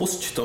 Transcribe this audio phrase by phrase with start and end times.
[0.00, 0.44] Pusť to.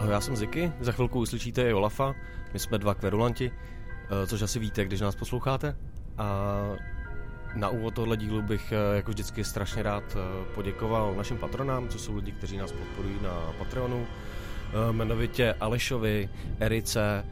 [0.00, 2.14] Ahoj, já jsem Ziky, za chvilku uslyšíte i Olafa,
[2.52, 5.76] my jsme dva kverulanti, eh, což asi víte, když nás posloucháte.
[6.18, 6.26] A
[7.56, 11.98] na úvod tohle dílu bych eh, jako vždycky strašně rád eh, poděkoval našim patronám, co
[11.98, 14.06] jsou lidi, kteří nás podporují na Patreonu,
[14.90, 16.28] jmenovitě Alešovi,
[16.60, 17.24] Erice,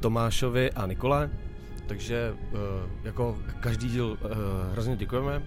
[0.00, 1.30] Tomášovi a Nikole.
[1.86, 2.34] Takže
[3.02, 4.18] jako každý díl
[4.72, 5.42] hrozně děkujeme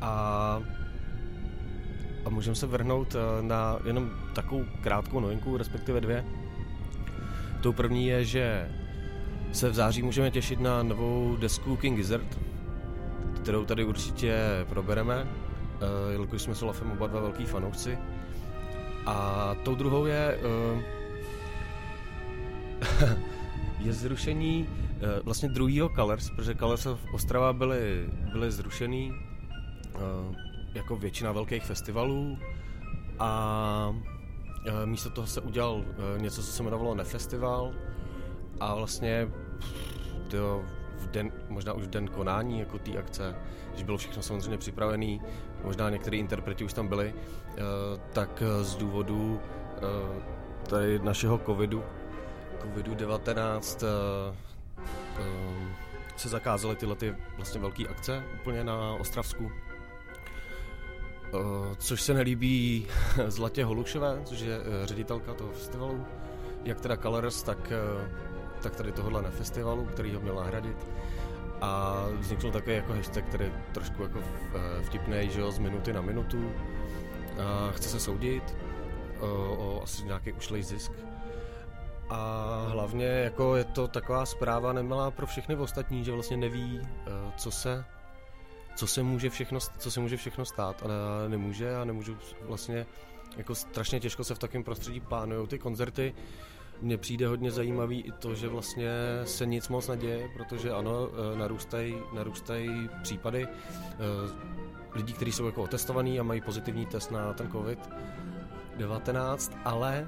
[0.00, 0.62] a
[2.28, 6.24] a můžeme se vrhnout eh, na jenom takovou krátkou novinku, respektive dvě.
[7.60, 8.68] Tou první je, že
[9.52, 12.38] se v září můžeme těšit na novou desku King Gizzard,
[13.42, 17.98] kterou tady určitě probereme, eh, jelikož jsme s Olafem oba dva velký fanoušci.
[19.06, 20.82] A tou druhou je uh,
[23.78, 29.12] je zrušení uh, vlastně druhýho Colors, protože Colors of Ostrava byly, byly zrušený.
[29.94, 32.38] Uh, jako většina velkých festivalů
[33.18, 33.94] a
[34.66, 35.84] e, místo toho se udělal
[36.16, 37.72] něco, co se jmenovalo Nefestival
[38.60, 39.28] a vlastně
[40.30, 40.62] to
[40.98, 43.36] v den, možná už v den konání jako té akce,
[43.72, 45.18] když bylo všechno samozřejmě připravené,
[45.64, 47.14] možná některý interpreti už tam byli,
[48.12, 49.40] tak z důvodu
[50.68, 51.84] tady našeho covidu,
[52.62, 53.86] covidu-19
[56.16, 59.52] se zakázaly tyhle ty vlastně velké akce úplně na Ostravsku
[61.34, 62.86] Uh, což se nelíbí
[63.26, 66.06] Zlatě Holušové, což je ředitelka toho festivalu,
[66.64, 67.72] jak teda Colors, tak,
[68.62, 70.86] tak tady tohohle na festivalu, který ho měl nahradit.
[71.60, 74.18] A vznikl také jako hashtag, který trošku jako
[74.82, 76.38] vtipný, že z minuty na minutu.
[76.38, 78.56] Uh, chce se soudit
[79.20, 79.28] uh,
[79.60, 80.92] o asi nějaký ušlej zisk.
[82.10, 86.86] A hlavně jako je to taková zpráva nemalá pro všechny ostatní, že vlastně neví, uh,
[87.36, 87.84] co se
[88.78, 90.94] co se může všechno, co se může všechno stát, ale
[91.28, 92.86] nemůže a nemůžu vlastně
[93.36, 96.14] jako strašně těžko se v takovém prostředí plánují ty koncerty.
[96.82, 98.90] Mně přijde hodně zajímavý i to, že vlastně
[99.24, 103.48] se nic moc neděje, protože ano, e, narůstají, narůstají případy e,
[104.94, 107.90] lidí, kteří jsou jako otestovaní a mají pozitivní test na ten covid.
[108.78, 110.06] 19, ale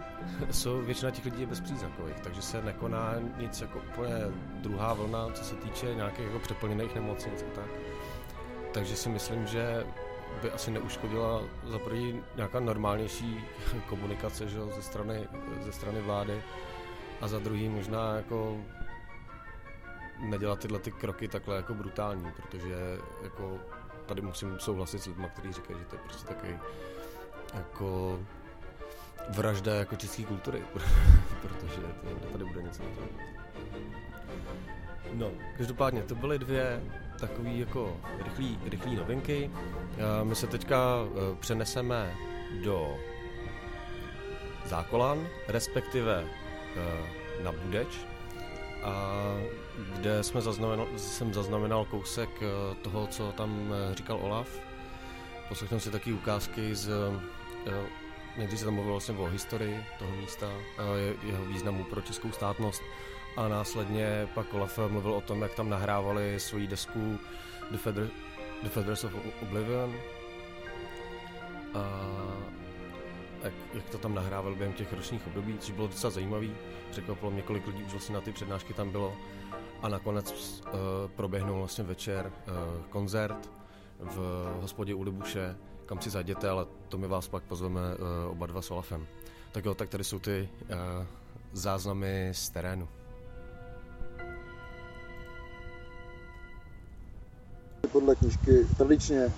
[0.50, 4.14] jsou, většina těch lidí bezpříznakových, takže se nekoná nic jako úplně
[4.54, 7.68] druhá vlna, co se týče nějakých jako přeplněných nemocnic a tak.
[8.72, 9.86] Takže si myslím, že
[10.42, 13.44] by asi neuškodila za první nějaká normálnější
[13.88, 15.28] komunikace že, ze, strany,
[15.60, 16.42] ze strany vlády
[17.20, 18.60] a za druhý možná jako
[20.18, 23.58] nedělat tyhle ty kroky takhle jako brutální, protože jako
[24.06, 26.58] tady musím souhlasit s lidmi, kteří říkají, že to je prostě takový
[27.54, 28.18] jako
[29.30, 30.62] vražda jako české kultury,
[31.42, 32.82] protože to, tady bude něco
[35.12, 36.82] No, každopádně to byly dvě
[37.20, 39.50] takový jako rychlý, rychlý novinky.
[40.22, 42.14] My se teďka e, přeneseme
[42.64, 42.96] do
[44.66, 47.88] Zákolan, respektive e, na Budeč,
[48.82, 49.22] a
[49.96, 52.30] kde jsme zaznamenal, jsem zaznamenal kousek
[52.82, 54.48] toho, co tam říkal Olaf.
[55.48, 56.90] Poslechnu si taky ukázky z
[58.36, 60.52] Nejdřív se tam mluvilo vlastně o historii toho místa,
[61.22, 62.82] jeho významu pro českou státnost
[63.36, 67.18] a následně pak Olaf mluvil o tom, jak tam nahrávali svoji desku
[67.70, 68.10] The, Feder-
[68.62, 69.94] The Feathers of Oblivion
[71.74, 72.00] a
[73.42, 76.52] jak, jak to tam nahrával během těch ročních období, což bylo docela zajímavý.
[76.90, 79.16] Překvapilo mě, kolik lidí už vlastně na ty přednášky tam bylo.
[79.82, 80.70] A nakonec uh,
[81.16, 83.50] proběhnul vlastně večer uh, koncert
[84.00, 85.56] v hospodě u Libuše,
[85.90, 89.06] kam si zajděte, ale to my vás pak pozveme uh, oba dva s Olafem.
[89.52, 91.06] Tak jo, tak tady jsou ty uh,
[91.52, 92.88] záznamy z terénu.
[97.92, 99.32] podle knížky tradičně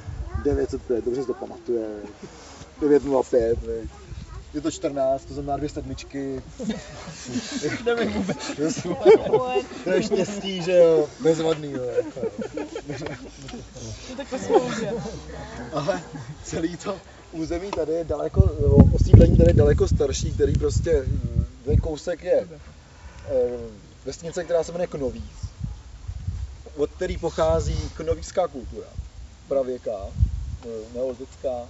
[0.45, 1.89] 905, dobře si to pamatuje,
[2.81, 3.59] 905,
[4.55, 6.43] je to 14, to znamená dvě sedmičky.
[7.85, 8.53] Nevím vůbec.
[9.85, 11.85] to je štěstí, že jo, bezvadný, jo.
[11.85, 12.21] Jako.
[14.09, 14.35] To tak.
[15.73, 16.03] Ale
[16.45, 17.01] celý to
[17.33, 18.41] území tady je daleko,
[18.93, 21.05] osídlení tady je daleko starší, který prostě,
[21.65, 23.31] ten kousek je eh,
[24.05, 25.53] vesnice, která se jmenuje Knovíz
[26.77, 28.89] od který pochází knovíská kultura,
[29.49, 30.07] pravěká,
[30.95, 31.69] neolitická,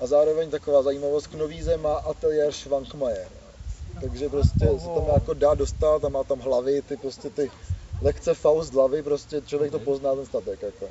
[0.00, 3.28] a zároveň taková zajímavost, Knovíze má ateliér Schwankmajer.
[4.00, 7.50] Takže prostě se tam jako dá dostat a má tam hlavy, ty prostě ty
[8.02, 10.62] lekce Faust hlavy, prostě člověk to pozná ten statek.
[10.62, 10.88] Jako.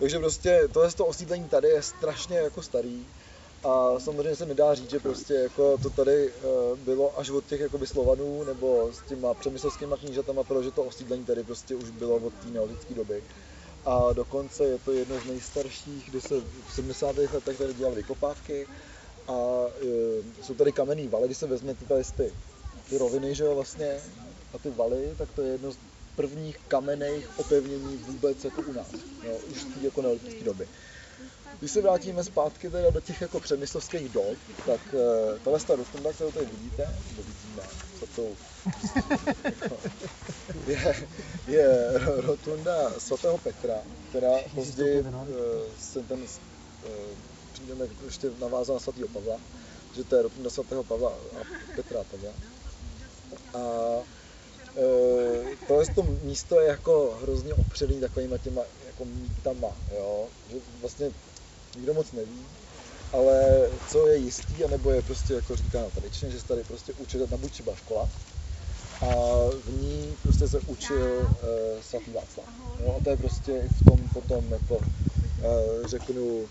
[0.00, 3.06] Takže prostě tohle to osídlení tady je strašně jako starý
[3.62, 7.60] A samozřejmě se nedá říct, že prostě jako to tady eh, bylo až od těch
[7.60, 12.34] jakoby Slovanů nebo s těma přemyslovskými knížatama, protože to osídlení tady prostě už bylo od
[12.34, 13.22] té neolitické doby.
[13.84, 17.16] A dokonce je to jedno z nejstarších, kdy se v 70.
[17.16, 18.66] letech tady dělali vykopávky
[19.28, 22.32] a e, jsou tady kamenný valy, když se vezmete tady ty,
[22.88, 24.00] ty roviny, že jo, vlastně,
[24.54, 25.78] a ty valy, tak to je jedno z
[26.14, 28.92] prvních kamenných opevnění vůbec jako u nás,
[29.22, 30.68] jo, už z té jako neolitické doby.
[31.58, 36.12] Když se vrátíme zpátky teda do těch jako přemyslovských dob, tak uh, tahle ta rotunda,
[36.12, 37.62] kterou tady vidíte, nebo vidíme,
[37.98, 38.36] co to
[39.44, 39.76] jako,
[40.66, 41.08] je,
[41.48, 43.74] je rotunda svatého Petra,
[44.08, 45.06] která později uh,
[45.78, 46.26] se ten uh,
[47.52, 49.40] přijdeme ještě navázal na svatého Pavla,
[49.96, 51.40] že to je rotunda svatého Pavla a
[51.76, 52.32] Petra a Pavla.
[53.54, 53.60] A
[54.76, 60.26] e, tohle to místo je jako hrozně opředný takovýma těma jako mýtama, jo?
[60.50, 61.10] že vlastně
[61.76, 62.46] nikdo moc neví,
[63.12, 66.92] ale co je jistý, anebo je prostě jako říká na tradičně, že se tady prostě
[66.92, 68.08] učil na buď třeba škola,
[69.00, 69.06] a
[69.64, 71.28] v ní prostě se učil uh,
[71.80, 72.46] svatý Václav.
[72.86, 76.48] No, a to je prostě v tom potom jako, uh, řeknu,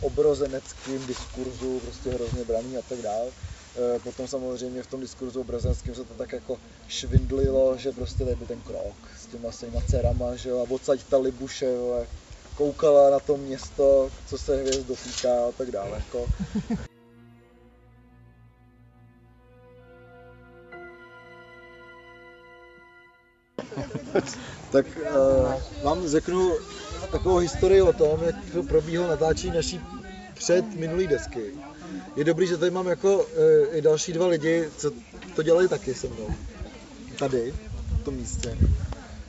[0.00, 3.30] obrozeneckým diskurzu prostě hrozně braný a tak dále.
[3.96, 6.58] E, potom samozřejmě v tom diskurzu obrazenském se to tak jako
[6.88, 11.18] švindlilo, že prostě tady ten krok s těma svýma dcerama, že jo, a odsaď ta
[11.18, 11.74] Libuše,
[12.56, 15.90] koukala na to město, co se hvězd dotýká a tak dále.
[15.90, 16.26] Jako.
[24.70, 26.52] Tak uh, vám řeknu
[27.10, 29.80] takovou historii o tom, jak to probíhalo natáčení naší
[30.34, 31.54] před minulý desky.
[32.16, 33.24] Je dobrý, že tady mám jako uh,
[33.72, 34.90] i další dva lidi, co
[35.36, 36.28] to dělají taky se mnou.
[37.18, 37.54] Tady,
[38.00, 38.58] v tom místě.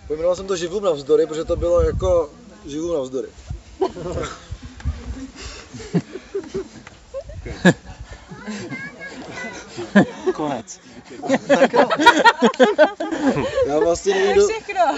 [0.07, 2.29] Pojmenoval jsem to Živům navzdory, protože to bylo jako
[2.65, 3.27] Živům navzdory.
[10.39, 10.79] Konec.
[13.67, 14.47] Já vlastně nevím, kdo,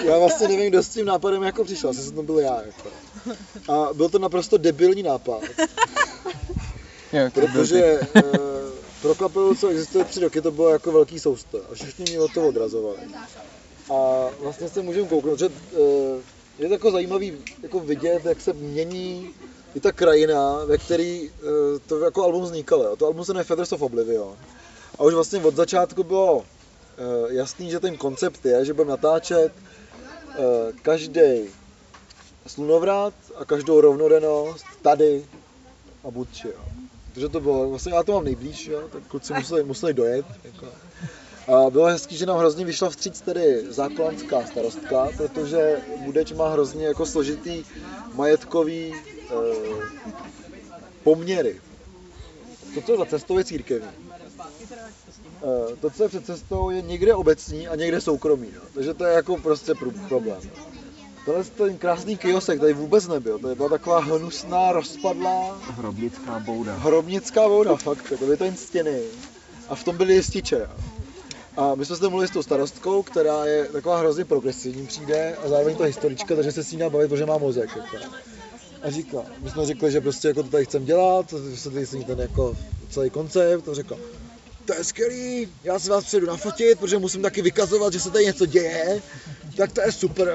[0.04, 2.62] já vlastně nevím, kdo s tím nápadem jako přišel, asi jsem to byl já.
[2.62, 2.90] Jako.
[3.74, 5.42] A byl to naprosto debilní nápad,
[7.34, 8.22] protože uh,
[9.02, 12.34] pro kapelu, co existuje tři roky, to bylo jako velký sousto a všichni mě od
[12.34, 13.00] toho odrazovali.
[13.94, 15.54] A vlastně se můžeme kouknout, že uh,
[16.60, 19.30] je to jako zajímavý jako vidět, jak se mění
[19.76, 21.30] i ta krajina, ve který uh,
[21.88, 22.84] to jako album vznikalo.
[22.84, 22.96] jo.
[22.96, 24.38] To album se jmenuje Feathers of Oblivion.
[25.00, 26.44] A už vlastně od začátku bylo uh,
[27.30, 30.44] jasný, že ten koncept je, že budeme natáčet uh,
[30.82, 31.48] každý
[32.48, 35.26] slunovrat a každou rovnodennost tady
[36.04, 36.64] a Budči, jo.
[37.14, 40.26] Takže to bylo, vlastně já to mám nejblíž, jo, tak kluci museli, museli dojet.
[40.44, 40.68] Jako.
[41.48, 46.86] A bylo hezký, že nám hrozně vyšla vstříc tedy záklanská starostka, protože Budeč má hrozně
[46.86, 47.64] jako složitý
[48.14, 49.36] majetkový eh,
[51.04, 51.62] poměry.
[52.74, 53.90] To, co je za cestou, je církevní.
[55.44, 58.48] Eh, to, co je před cestou, je někde obecní a někde soukromý.
[58.56, 58.62] No.
[58.74, 59.74] Takže to je jako prostě
[60.08, 60.42] problém.
[61.26, 63.40] Tohle ten krásný kiosek tady vůbec nebyl.
[63.40, 66.76] To byla taková hnusná, rozpadlá Hrobnická bouda.
[66.76, 68.12] hrobnická voda, fakt.
[68.12, 69.02] Jako byly to jen stěny.
[69.70, 70.56] A v tom byly jističe.
[70.60, 70.68] jo.
[71.58, 75.50] A my jsme se mluvili s tou starostkou, která je taková hrozně progresivní přijde a
[75.50, 77.70] zároveň to historička, takže se s ní dá bavit, protože má mozek.
[77.76, 78.06] Jako.
[78.84, 82.20] A říká, my jsme řekli, že prostě jako to tady chcem dělat, vysvětlili si ten
[82.20, 82.58] jako
[82.90, 83.98] celý koncept a řekla,
[84.72, 88.26] to je skvělý, já si vás přijedu nafotit, protože musím taky vykazovat, že se tady
[88.26, 89.02] něco děje,
[89.58, 90.34] tak to je super,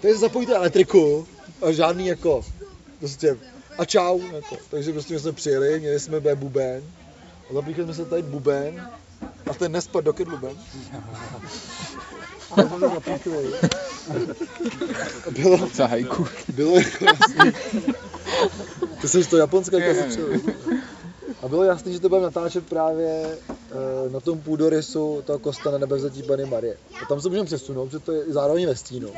[0.00, 1.26] takže zapojíte elektriku
[1.62, 2.44] a žádný jako,
[2.98, 3.38] prostě
[3.78, 4.56] a čau, jako.
[4.70, 6.82] takže prostě my jsme přijeli, měli jsme B buben
[7.50, 8.88] a zapíchli jsme se tady buben
[9.50, 10.56] a ten nespad do kedluben.
[15.24, 16.26] To bylo, Za hajku.
[16.48, 17.52] bylo jako jasný.
[19.00, 20.28] Ty jsi to japonské kazičil.
[21.42, 23.38] A bylo jasný, že to budeme natáčet právě
[23.70, 26.76] eh, na tom půdorysu toho kosta na nebevzetí Pany Marie.
[27.02, 29.12] A tam se můžeme přesunout, že to je zároveň ve stínu.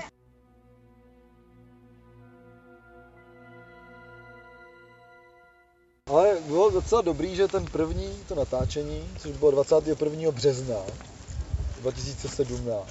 [6.08, 10.30] Ale bylo docela dobrý, že ten první, to natáčení, což bylo 21.
[10.30, 10.76] března
[11.80, 12.86] 2017,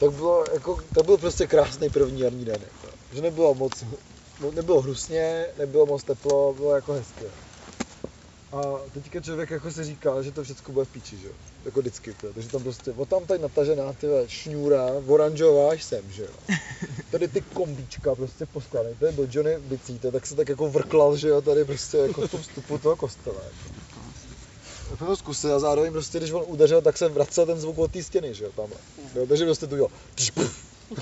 [0.00, 2.60] tak bylo jako, to byl prostě krásný první jarní den.
[2.62, 2.96] Jako.
[3.12, 3.84] Že nebylo moc,
[4.40, 7.47] mo- nebylo hnusně, nebylo moc teplo, bylo jako hezké.
[8.52, 8.60] A
[8.92, 11.32] teďka člověk jako si říká, že to všechno bude v píči, že jo?
[11.64, 12.32] Jako vždycky, to.
[12.32, 16.28] takže tam prostě, o tam tady natažená ty šňůra, oranžová až sem, že jo?
[17.10, 21.28] Tady ty kombíčka prostě poskládaný, tady byl Johnny Bicíte, tak se tak jako vrklal, že
[21.28, 23.36] jo, tady prostě jako v tom vstupu toho kostela.
[23.42, 23.78] Jako.
[24.88, 27.78] Tak jsme to zkusil a zároveň prostě, když on udeřil, tak se vracel ten zvuk
[27.78, 28.78] od té stěny, že jo, tamhle.
[29.14, 29.88] Jo, takže prostě tu jo,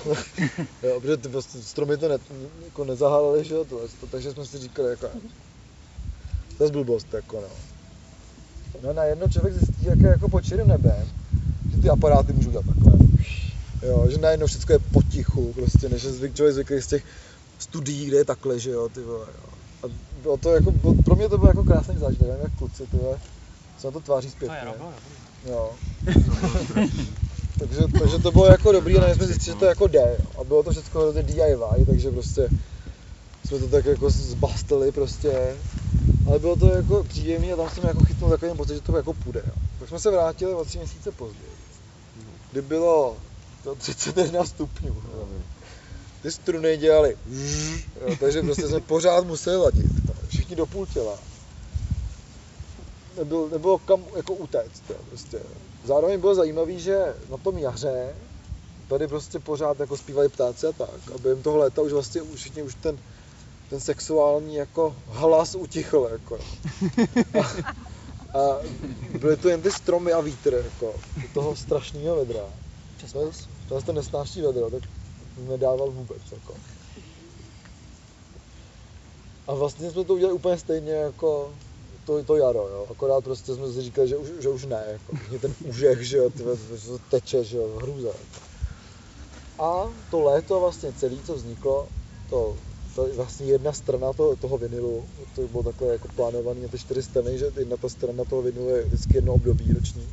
[0.82, 2.18] jo, protože ty prostě stromy to ne,
[2.64, 5.08] jako nezahálely, že jo, to, takže jsme si říkali, jako,
[6.58, 7.48] To je blbost, jako no.
[8.82, 11.08] No najednou člověk zjistí, jak je jako pod širým nebem,
[11.74, 12.92] že ty aparáty můžou dělat takhle.
[13.82, 17.04] Jo, že najednou všechno je potichu, prostě, než je zvyk, člověk zvyklý z těch
[17.58, 19.50] studií, kde je takhle, že jo, ty vole, jo.
[19.82, 19.86] A
[20.22, 22.96] bylo to jako, bylo, pro mě to byl jako krásný zážitek, nevím jak kluci, ty
[22.96, 23.18] vole,
[23.78, 24.74] se na to tváří zpětně.
[25.46, 25.70] Jo.
[27.58, 30.16] takže, takže to bylo jako dobrý a najednou jsme zjistili, že to jako jde.
[30.40, 32.48] A bylo to všechno DIY, takže prostě
[33.44, 35.56] jsme to tak jako zbastili prostě.
[36.26, 39.14] Ale bylo to jako příjemné a tam jsem jako chytnul takový pocit, že to jako
[39.14, 39.42] půjde.
[39.46, 39.52] Jo.
[39.78, 41.52] Tak jsme se vrátili o tři měsíce později,
[42.52, 43.16] kdy bylo
[43.64, 44.88] to 31 stupňů.
[44.88, 45.28] Jo.
[46.22, 47.16] Ty struny dělali,
[48.00, 49.86] jo, takže prostě jsme pořád museli ladit.
[50.28, 51.18] Všichni do půl těla.
[53.18, 54.82] Nebylo, nebylo kam jako utéct.
[54.90, 55.38] Jo, prostě.
[55.84, 58.14] Zároveň bylo zajímavé, že na tom jaře
[58.88, 60.90] tady prostě pořád jako zpívali ptáci a tak.
[61.14, 62.98] A během toho léta už vlastně už všichni už ten,
[63.70, 66.08] ten sexuální jako hlas utichl.
[66.12, 66.38] Jako.
[67.38, 68.60] A, a
[69.20, 72.44] byly to jen ty stromy a vítr jako, do toho strašného vedra.
[73.12, 73.30] To je,
[73.68, 74.82] to je to nesnáší vedro, tak
[75.48, 76.22] nedával vůbec.
[76.32, 76.54] Jako.
[79.46, 81.52] A vlastně jsme to udělali úplně stejně jako
[82.06, 82.86] to, to jaro, jo.
[82.90, 85.16] Akorát prostě jsme si říkali, že už, že už ne, jako.
[85.28, 88.08] Mě ten úžeh, že jo, tyhle, že to teče, že jo, hrůza.
[88.08, 88.46] Jako.
[89.58, 91.88] A to léto vlastně celé, co vzniklo,
[92.30, 92.56] to,
[92.96, 96.78] to je vlastně jedna strana toho, toho vinilu, to bylo takhle jako plánované na ty
[96.78, 100.06] čtyři strany, že jedna ta strana toho vinilu je vždycky jedno období roční.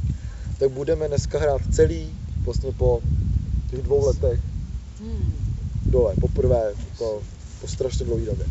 [0.60, 3.02] Tak budeme dneska hrát celý, vlastně po
[3.72, 4.40] těch dvou letech
[5.92, 7.24] dole, poprvé, jako
[7.62, 8.46] po strašně dlouhé době.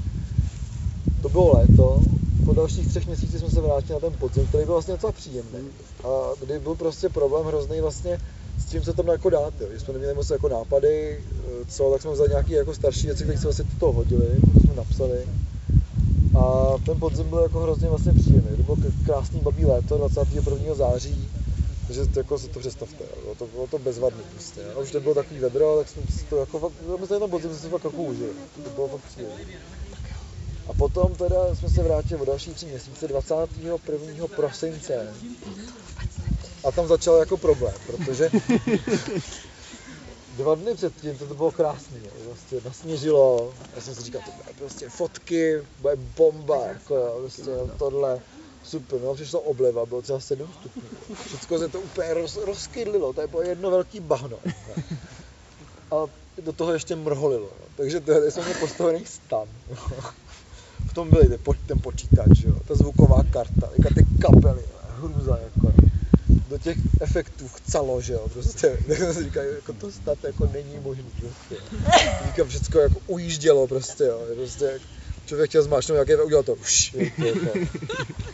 [1.22, 2.02] To bylo léto,
[2.44, 5.68] po dalších třech měsících jsme se vrátili na ten podzim, který byl vlastně docela příjemný.
[6.04, 8.18] A kdy byl prostě problém hrozný vlastně
[8.62, 9.66] s tím, co tam jako dát, jo.
[9.72, 13.24] Že jsme neměli moc jako nápady, eh, co, tak jsme vzali nějaké jako starší věci,
[13.24, 15.26] které se vlastně do toho hodili, to jsme napsali.
[16.38, 18.56] A ten podzim byl jako hrozně vlastně příjemný.
[18.56, 18.76] To bylo
[19.06, 20.74] krásný babí léto 21.
[20.74, 21.28] září,
[21.86, 24.60] takže jako si to představte, bylo to, bylo to bezvadný prostě.
[24.76, 27.54] A už nebylo takový vedro, tak jsme si to jako fakt, my jsme ten podzim
[27.54, 28.30] jsme fakt jako užili.
[28.64, 29.36] To bylo fakt příjemné.
[30.68, 33.76] A potom teda jsme se vrátili o další tři měsíce, 21.
[34.36, 35.14] prosince.
[36.64, 38.30] A tam začal jako problém, protože
[40.36, 42.10] dva dny předtím to, to bylo krásný, jo.
[42.24, 47.42] prostě nasněžilo, já jsem si říkal, to bude prostě fotky, bude bomba, jako jo, prostě
[47.78, 48.20] tohle,
[48.62, 50.88] super, no přišla obleva, bylo třeba 7 stupňů,
[51.26, 54.38] všechno se to úplně roz, rozkydlilo, to je bylo jedno velký bahno.
[54.44, 54.80] jako.
[55.90, 56.10] A
[56.42, 57.66] do toho ještě mrholilo, jo.
[57.74, 59.48] takže tady jsem měl postavený stan.
[59.68, 59.76] jo.
[60.86, 61.10] V tom
[61.42, 65.72] po- ten počítač, jo, ta zvuková karta, ty kapely, jo, hrůza, jako,
[66.52, 70.46] do těch efektů chcelo, že jo, prostě, tak jsem si říkal, jako to snad jako
[70.46, 71.56] není možný, prostě.
[72.26, 74.80] Říkám, všechno jako ujíždělo, prostě, jo, prostě,
[75.24, 77.58] člověk chtěl zmáčknout nějaké, udělal to, už, jako,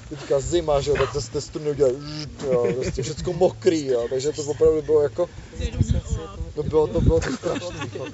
[0.08, 1.94] teďka zima, že jo, tak to z té struny udělal,
[2.42, 5.28] jo, prostě všechno mokrý, jo, takže to opravdu bylo jako,
[6.62, 8.04] to bylo, to bylo to strašný, jako.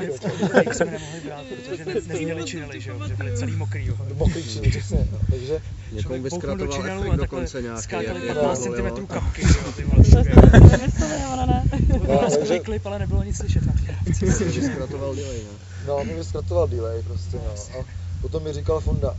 [0.53, 3.95] Tak jsme nemohli brát, protože ne, neměli činely, že jo, že byli celý mokrý, jo.
[4.15, 5.19] mokrý činy, přesně, no.
[5.31, 5.61] takže
[5.93, 7.83] Někomu vyskratoval činelu efekt dokonce nějaký.
[7.83, 11.65] skákali jak 15 je to, cm kapky, že jo, ty vole, ne.
[11.89, 14.27] To No, no, takže- klip, ale nebylo nic slyšet té dávce.
[14.45, 15.41] Vyskratoval delay,
[15.87, 15.99] no.
[15.99, 17.81] No, mi zkratoval delay prostě, no.
[17.81, 17.85] A
[18.23, 19.17] potom mi říkal Fonda,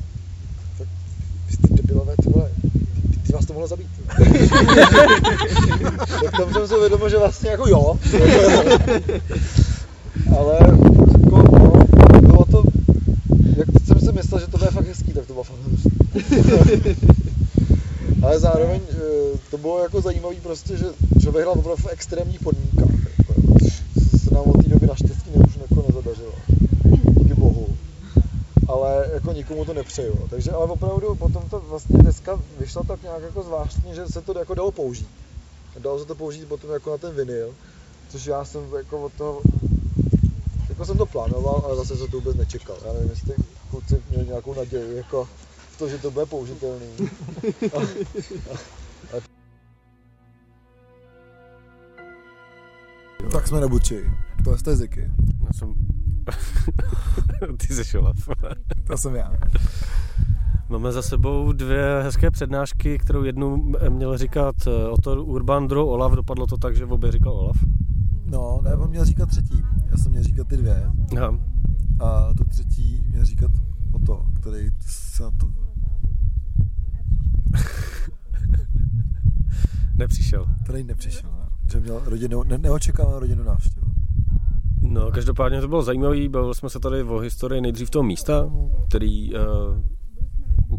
[0.77, 0.87] tak
[1.47, 2.51] vy jste debilové, ty vole,
[3.35, 3.87] vás to mohlo zabít.
[6.23, 7.99] tak tam jsem si uvědomil, že vlastně jako jo.
[10.37, 11.73] Ale jako, no,
[12.21, 12.63] bylo to,
[13.57, 15.59] jak jsem si myslel, že to bude fakt hezký, tak to bylo fakt.
[18.23, 18.95] Ale zároveň eh,
[19.51, 20.85] to bylo jako zajímavý prostě, že
[21.21, 22.95] člověk hrál opravdu v extrémních podmínkách.
[23.17, 23.33] Jako,
[24.25, 25.94] se nám od té doby naštěstí ne, už jako.
[28.67, 30.27] Ale jako nikomu to nepřeju.
[30.29, 34.39] Takže ale opravdu potom to vlastně dneska vyšlo tak nějak jako zvláštně, že se to
[34.39, 35.07] jako dalo použít.
[35.79, 37.53] Dalo se to použít potom jako na ten vinyl,
[38.09, 39.41] což já jsem jako od toho,
[40.69, 42.75] jako jsem to plánoval, ale zase se to vůbec nečekal.
[42.85, 43.35] Já nevím, jestli
[43.69, 45.27] kluci měli nějakou naději jako
[45.71, 46.87] v to, že to bude použitelný.
[53.31, 54.09] tak jsme nebuči.
[54.43, 55.11] To je Ziky.
[55.45, 55.73] Já jsem...
[57.57, 58.29] Ty jsi Olaf.
[58.87, 59.33] To jsem já.
[60.69, 66.13] Máme za sebou dvě hezké přednášky, kterou jednu měl říkat eh, Otto Urban, druhou Olaf.
[66.13, 67.57] Dopadlo to tak, že v obě říkal Olaf.
[68.25, 69.63] No, ne, on měl říkat třetí.
[69.91, 70.83] Já jsem měl říkat ty dvě.
[71.17, 71.39] Aha.
[71.99, 73.51] A tu třetí měl říkat
[73.91, 75.47] o to, který se na to...
[79.95, 80.45] Nepřišel.
[80.63, 81.29] Který nepřišel.
[81.31, 81.45] Ne?
[81.71, 83.84] Že měl rodinu, ne, neočekávanou rodinu návštěvu.
[84.87, 86.29] No, každopádně to bylo zajímavé.
[86.29, 88.49] Bavili jsme se tady o historii nejdřív toho místa,
[88.87, 89.39] který uh,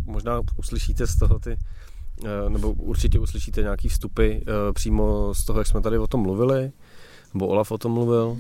[0.07, 1.59] možná uslyšíte z toho ty,
[2.25, 6.21] eh, nebo určitě uslyšíte nějaký vstupy eh, přímo z toho, jak jsme tady o tom
[6.21, 6.73] mluvili,
[7.35, 8.37] nebo Olaf o tom mluvil.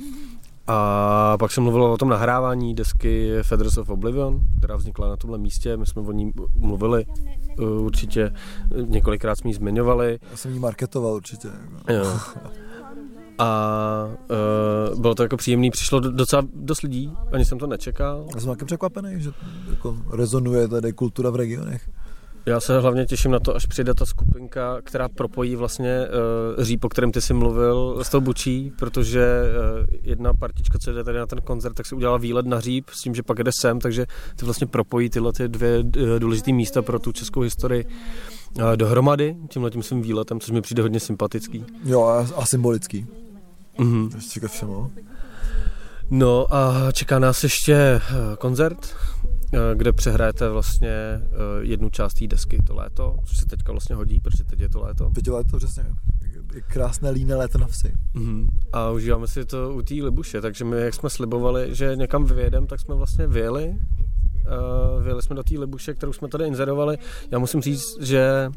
[0.66, 5.38] A pak jsem mluvil o tom nahrávání desky Feathers of Oblivion, která vznikla na tomhle
[5.38, 5.76] místě.
[5.76, 7.06] My jsme o ní mluvili
[7.58, 8.32] určitě,
[8.86, 10.18] několikrát jsme ji zmiňovali.
[10.30, 11.48] Já jsem jí marketoval určitě.
[11.48, 11.92] Jako.
[11.92, 12.18] Jo.
[13.38, 14.08] A
[14.92, 18.26] uh, bylo to jako příjemný, přišlo do- docela dost lidí, ani jsem to nečekal.
[18.34, 19.30] Já jsem taky překvapený, že
[19.70, 21.88] jako rezonuje tady kultura v regionech.
[22.48, 26.06] Já se hlavně těším na to, až přijde ta skupinka, která propojí vlastně
[26.56, 30.92] uh, říp, o kterém ty jsi mluvil, s tou bučí, protože uh, jedna partička, co
[30.92, 33.42] jde tady na ten koncert, tak si udělala výlet na říp s tím, že pak
[33.42, 37.40] jde sem, takže ty vlastně propojí tyhle ty dvě uh, důležité místa pro tu českou
[37.40, 41.64] historii uh, dohromady, tímhle tím svým výletem, což mi přijde hodně sympatický.
[41.84, 43.06] Jo, a, a symbolický.
[43.78, 44.10] Mhm.
[44.14, 44.92] Ještě ke všemu.
[46.10, 48.00] No a čeká nás ještě eh,
[48.38, 48.96] koncert,
[49.52, 51.20] eh, kde přehrajete vlastně eh,
[51.60, 54.80] jednu část té desky to léto, což se teďka vlastně hodí, protože teď je to
[54.80, 55.10] léto.
[55.10, 55.84] Pěti let to přesně.
[56.54, 57.92] Je krásné líné léto na vsi.
[58.14, 58.48] Mhm.
[58.72, 62.66] A užíváme si to u té Libuše, takže my, jak jsme slibovali, že někam vyjedeme,
[62.66, 63.78] tak jsme vlastně vyjeli.
[64.96, 66.98] Uh, vyjeli jsme do té Libuše, kterou jsme tady inzerovali.
[67.30, 68.50] Já musím říct, že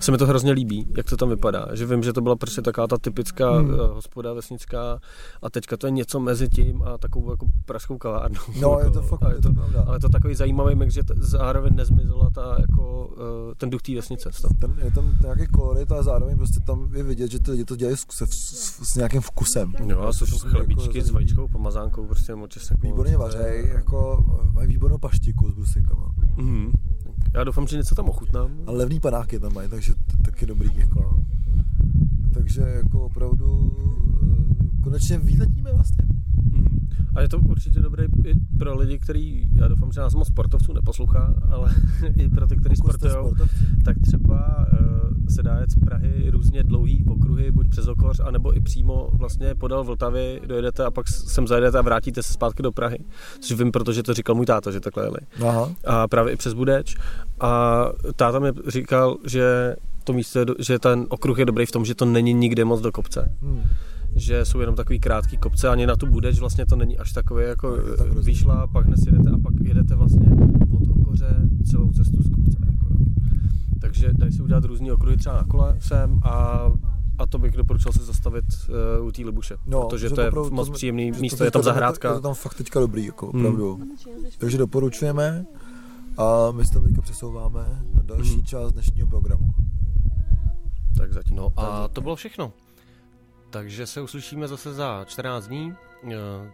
[0.00, 1.66] se mi to hrozně líbí, jak to tam vypadá.
[1.72, 3.68] Že vím, že to byla prostě taková ta typická Hmm.
[3.68, 3.78] hmm.
[3.78, 5.00] hospoda vesnická
[5.42, 8.40] a teďka to je něco mezi tím a takovou jako pražskou kavárnou.
[8.60, 9.84] No, je Jako, to fakt, a je to pravda.
[9.86, 13.82] ale je to takový zajímavý mix, že t- zároveň nezmizela ta, jako, uh, ten duch
[13.82, 14.30] té vesnice.
[14.42, 14.54] toho.
[14.60, 17.76] Ten, je tam nějaký kolorit, ale zároveň prostě tam je vidět, že ty lidi to
[17.76, 19.72] dělají s, s, s, nějakým vkusem.
[19.86, 22.86] Jo, a jsou mi chlebíčky jako s vajíčkou, pomazánkou, prostě nebo česnekou.
[22.86, 26.14] Výborně vařej, jako mají výbornou paštiku s brusinkama.
[26.36, 26.72] Mhm.
[27.34, 28.50] Já doufám, že něco tam ochutnám.
[28.66, 30.70] A levný panáky tam mají, takže to taky dobrý.
[30.76, 31.20] Jako.
[32.34, 33.72] Takže jako opravdu
[34.22, 36.04] eh, konečně výletíme vlastně.
[36.52, 36.75] Mhm.
[37.14, 40.72] A je to určitě dobré i pro lidi, kteří, já doufám, že nás moc sportovců
[40.72, 41.74] neposlouchá, ale
[42.16, 43.12] i pro ty, kteří sportují,
[43.84, 48.56] tak třeba uh, se dá jet z Prahy různě dlouhý okruhy, buď přes Okoř, anebo
[48.56, 52.72] i přímo vlastně podél Vltavy dojedete a pak sem zajedete a vrátíte se zpátky do
[52.72, 52.98] Prahy.
[53.40, 55.18] Což vím, protože to říkal můj táta, že takhle jeli.
[55.48, 55.70] Aha.
[55.84, 56.96] a právě i přes Budeč.
[57.40, 57.84] A
[58.16, 62.04] táta mi říkal, že to místo, že ten okruh je dobrý v tom, že to
[62.04, 63.32] není nikde moc do kopce.
[63.42, 63.62] Hmm.
[64.16, 67.44] Že jsou jenom takový krátký kopce, ani na tu Budeč vlastně to není až takové
[67.44, 68.32] jako to tak hrozný.
[68.32, 70.26] výšla, pak hned jedete a pak jedete vlastně
[70.74, 71.36] od Okoře
[71.70, 72.58] celou cestu z kopce.
[72.72, 72.86] Jako.
[73.80, 76.60] Takže dají se udělat různý okruhy třeba na kole sem a
[77.18, 78.44] a to bych doporučil se zastavit
[79.00, 81.36] uh, u té Libuše, No, protože že to je opravdu moc to- příjemný že místo,
[81.38, 82.08] to je tam zahrádka.
[82.08, 83.40] Je to tam fakt teďka dobrý, jako Hmm.
[83.40, 83.80] opravdu.
[84.38, 85.46] Takže doporučujeme
[86.18, 88.42] a my se tam teďka přesouváme na další Hmm.
[88.44, 89.46] část dnešního programu.
[90.96, 91.36] Tak zatím.
[91.36, 92.52] No a to bylo všechno.
[93.50, 95.76] Takže se uslyšíme zase za 14 dní.
[96.12, 96.52] Eh,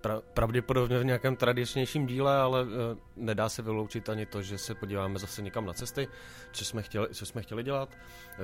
[0.00, 4.74] Pra, pravděpodobně v nějakém tradičnějším díle, ale eh, nedá se vyloučit ani to, že se
[4.74, 6.08] podíváme zase někam na cesty,
[6.52, 7.88] co jsme chtěli, co jsme chtěli dělat.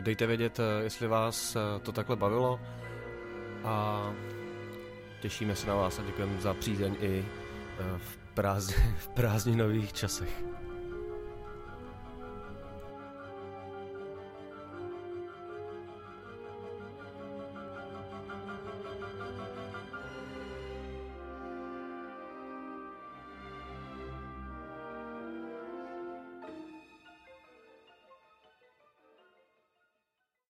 [0.00, 2.60] Dejte vědět, eh, jestli vás to takhle bavilo
[3.64, 4.06] a
[5.20, 7.24] těšíme se na vás a děkujeme za přízeň i
[7.98, 10.51] v, prázdni, v prázdninových časech.